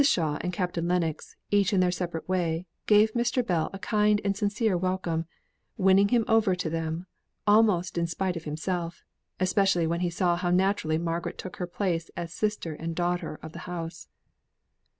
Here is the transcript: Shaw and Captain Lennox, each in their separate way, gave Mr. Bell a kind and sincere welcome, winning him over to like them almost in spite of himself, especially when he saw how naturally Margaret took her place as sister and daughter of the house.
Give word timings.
Shaw 0.03 0.39
and 0.41 0.51
Captain 0.51 0.87
Lennox, 0.87 1.35
each 1.51 1.73
in 1.73 1.79
their 1.79 1.91
separate 1.91 2.27
way, 2.27 2.65
gave 2.87 3.13
Mr. 3.13 3.45
Bell 3.45 3.69
a 3.71 3.77
kind 3.77 4.19
and 4.25 4.35
sincere 4.35 4.75
welcome, 4.75 5.25
winning 5.77 6.07
him 6.07 6.25
over 6.27 6.55
to 6.55 6.69
like 6.69 6.71
them 6.71 7.05
almost 7.45 7.99
in 7.99 8.07
spite 8.07 8.35
of 8.35 8.45
himself, 8.45 9.03
especially 9.39 9.85
when 9.85 9.99
he 9.99 10.09
saw 10.09 10.37
how 10.37 10.49
naturally 10.49 10.97
Margaret 10.97 11.37
took 11.37 11.57
her 11.57 11.67
place 11.67 12.09
as 12.17 12.33
sister 12.33 12.73
and 12.73 12.95
daughter 12.95 13.37
of 13.43 13.51
the 13.51 13.59
house. 13.69 14.07